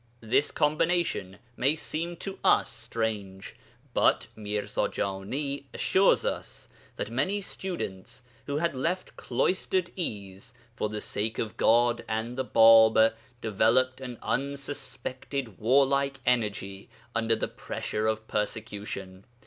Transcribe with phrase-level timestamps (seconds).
[0.19, 3.55] This combination may seem to us strange,
[3.93, 11.01] but Mirza Jani assures us that many students who had left cloistered ease for the
[11.01, 18.27] sake of God and the Bāb developed an unsuspected warlike energy under the pressure of
[18.27, 19.23] persecution.